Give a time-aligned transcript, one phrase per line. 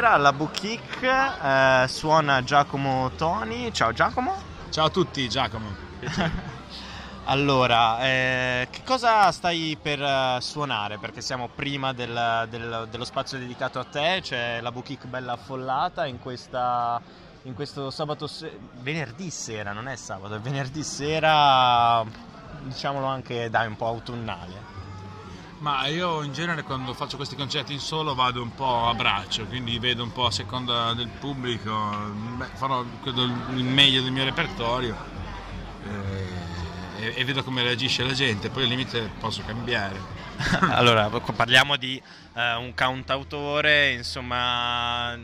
[0.00, 3.70] stasera alla Bookkick eh, suona Giacomo Toni.
[3.70, 4.34] Ciao Giacomo.
[4.70, 5.76] Ciao a tutti, Giacomo.
[7.24, 10.96] allora, eh, che cosa stai per eh, suonare?
[10.96, 16.06] Perché siamo prima del, del, dello spazio dedicato a te, c'è la Bookkick bella affollata
[16.06, 17.00] in questa
[17.42, 22.02] in questo sabato se- venerdì sera, non è sabato, è venerdì sera,
[22.62, 24.79] diciamolo anche dai un po' autunnale.
[25.60, 29.44] Ma io in genere quando faccio questi concerti in solo vado un po' a braccio,
[29.44, 31.70] quindi vedo un po' a seconda del pubblico,
[32.36, 34.96] beh, farò credo, il meglio del mio repertorio
[35.84, 40.00] eh, e, e, vedo come reagisce la gente, poi al limite posso cambiare.
[40.72, 42.00] allora, parliamo di
[42.32, 45.14] uh, un cantautore, insomma,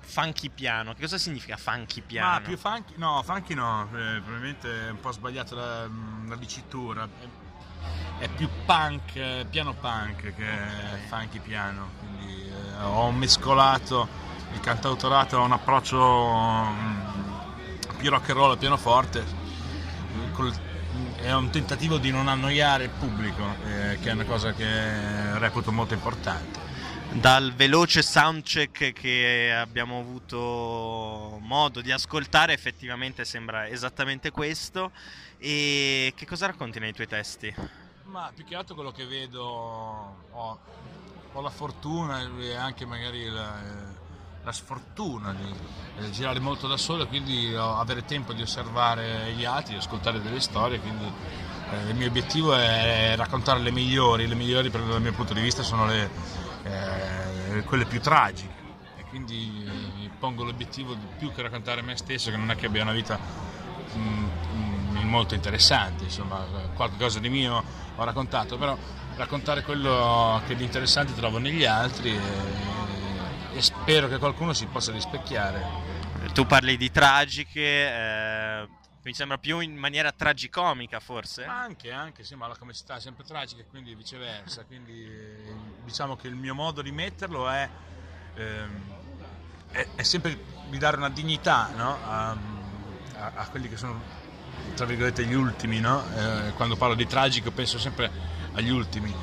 [0.00, 0.94] funky piano.
[0.94, 2.30] Che cosa significa funky piano?
[2.30, 5.90] Ma più funky, no, funky no, eh, probabilmente è un po' sbagliata la,
[6.26, 7.06] la dicitura
[8.22, 10.46] è più punk, eh, piano punk che
[11.08, 14.06] funky piano, quindi eh, ho mescolato
[14.52, 19.24] il cantautorato a un approccio mh, mm, più rock and roll al pianoforte,
[20.34, 20.52] col,
[21.16, 25.72] è un tentativo di non annoiare il pubblico, eh, che è una cosa che reputo
[25.72, 26.60] molto importante.
[27.10, 34.92] Dal veloce soundcheck che abbiamo avuto modo di ascoltare, effettivamente sembra esattamente questo.
[35.38, 37.81] E che cosa racconti nei tuoi testi?
[38.12, 40.58] Ma più che altro quello che vedo, ho,
[41.32, 43.54] ho la fortuna e anche magari la,
[44.42, 45.50] la sfortuna di,
[45.96, 50.40] di, girare molto da solo quindi avere tempo di osservare gli altri, di ascoltare delle
[50.40, 51.10] storie, quindi
[51.70, 55.62] eh, il mio obiettivo è raccontare le migliori, le migliori dal mio punto di vista
[55.62, 56.10] sono le,
[56.64, 58.60] eh, quelle più tragiche.
[58.98, 59.64] E quindi
[60.04, 62.92] eh, pongo l'obiettivo di più che raccontare me stesso, che non è che abbia una
[62.92, 63.18] vita
[63.94, 64.28] mh,
[65.12, 66.38] molto interessante, insomma
[66.74, 67.62] qualcosa di mio
[67.94, 68.76] ho raccontato, però
[69.16, 72.20] raccontare quello che di interessante trovo negli altri e,
[73.52, 75.90] e spero che qualcuno si possa rispecchiare.
[76.32, 78.68] Tu parli di tragiche, eh,
[79.02, 81.44] mi sembra più in maniera tragicomica forse?
[81.44, 85.06] Anche, anche, sì, ma la comicità è sempre tragica e quindi viceversa, quindi
[85.84, 87.68] diciamo che il mio modo di metterlo è,
[88.34, 88.82] ehm,
[89.72, 90.38] è, è sempre
[90.70, 91.98] di dare una dignità no?
[92.02, 94.21] a, a, a quelli che sono
[94.74, 96.04] tra virgolette gli ultimi, no?
[96.16, 98.10] eh, quando parlo di tragico penso sempre
[98.52, 99.14] agli ultimi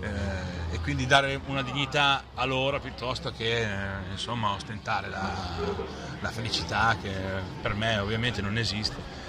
[0.00, 5.32] eh, e quindi dare una dignità a loro piuttosto che eh, insomma ostentare la,
[6.20, 7.12] la, felicità che
[7.62, 9.22] per me ovviamente non esiste.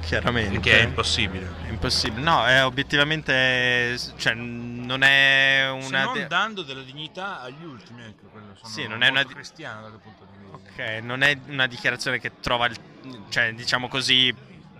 [0.00, 0.52] Chiaramente.
[0.52, 1.50] Perché è impossibile.
[1.64, 2.22] È impossibile.
[2.22, 3.98] No, è obiettivamente.
[4.16, 5.82] Cioè, non è una.
[5.82, 9.24] Se non de- dando della dignità agli ultimi, ecco, quello sono sì, non è una
[9.24, 10.82] cristiano da quel punto di vista.
[10.82, 12.76] Ok, non è una dichiarazione che trova il.
[13.28, 14.34] Cioè, diciamo così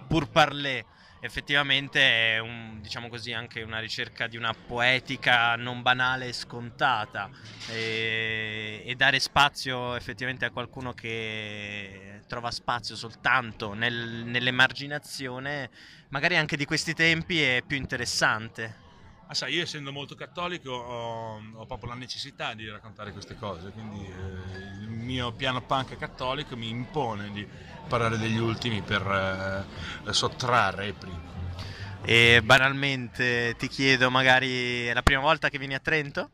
[0.06, 0.84] pur parler
[1.20, 7.28] effettivamente è un, diciamo così, anche una ricerca di una poetica non banale e scontata.
[7.68, 15.70] E, e, dare spazio effettivamente a qualcuno che trova spazio soltanto nel, nell'emarginazione
[16.08, 18.84] magari anche di questi tempi è più interessante
[19.28, 23.70] Ah, sai, io essendo molto cattolico ho, ho, proprio la necessità di raccontare queste cose,
[23.70, 27.44] quindi eh, il mio piano punk cattolico mi impone di
[27.88, 29.66] parlare degli ultimi per
[30.06, 31.34] eh, sottrarre i primi.
[32.02, 36.30] E banalmente ti chiedo, magari è la prima volta che vieni a Trento?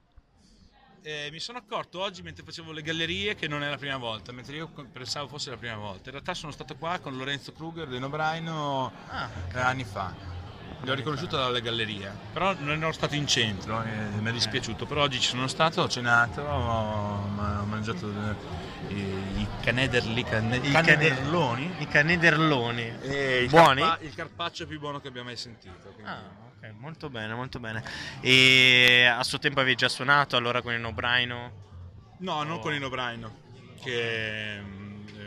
[1.00, 4.32] Eh, mi sono accorto oggi mentre facevo le gallerie che non è la prima volta,
[4.32, 6.02] mentre io pensavo fosse la prima volta.
[6.04, 9.62] In realtà sono stato qua con Lorenzo Kruger di Nobraino ah, okay.
[9.62, 10.41] anni fa
[10.80, 14.86] li ho riconosciuto dalle gallerie, però non ero stato in centro, eh, mi è dispiaciuto,
[14.86, 17.26] però oggi ci sono stato, ho cenato, ho,
[17.66, 18.06] mangiato
[18.88, 23.80] i, i canederli, cane, I canederloni, i canederloni, il buoni?
[23.80, 25.92] Carpa, il carpaccio più buono che abbia mai sentito.
[25.94, 26.10] Quindi.
[26.10, 26.22] Ah,
[26.56, 27.82] ok, molto bene, molto bene.
[28.20, 31.60] E a suo tempo avevi già suonato allora con il Nobraino?
[32.18, 32.44] No, oh.
[32.44, 33.34] non con il Nobraino,
[33.80, 34.62] che eh,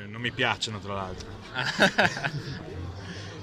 [0.08, 1.30] non mi piacciono tra l'altro.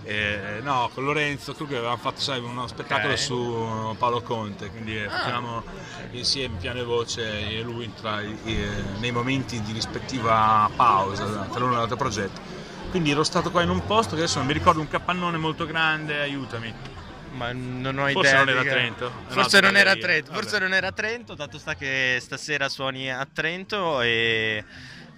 [0.04, 3.24] Eh, no, con Lorenzo Krug avevamo fatto sai, uno spettacolo okay.
[3.24, 5.10] su Paolo Conte, quindi ah.
[5.10, 5.62] facciamo
[6.10, 8.68] insieme piano e voce e lui tra, eh,
[8.98, 12.41] nei momenti di rispettiva pausa tra l'uno e l'altro progetto.
[12.91, 15.65] Quindi ero stato qua in un posto che adesso non mi ricordo un capannone molto
[15.66, 16.74] grande, aiutami.
[17.32, 18.44] Ma non ho forse idea.
[18.44, 19.12] Non era Trento.
[19.28, 20.32] Forse non era Trento.
[20.32, 24.62] Forse non era Trento, tanto sta che stasera suoni a Trento e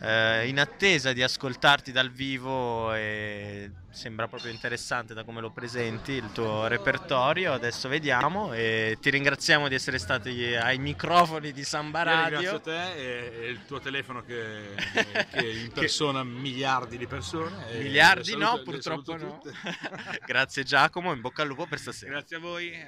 [0.05, 6.13] eh, in attesa di ascoltarti dal vivo e sembra proprio interessante da come lo presenti
[6.13, 12.03] il tuo repertorio adesso vediamo e ti ringraziamo di essere stati ai microfoni di Samba
[12.03, 12.41] Radio.
[12.41, 14.75] Io ringrazio te e, il tuo telefono che,
[15.31, 16.29] che impersona che...
[16.29, 19.41] miliardi di persone miliardi saluto, no purtroppo no.
[20.27, 22.11] grazie Giacomo in bocca al lupo per stasera.
[22.11, 22.87] Grazie a voi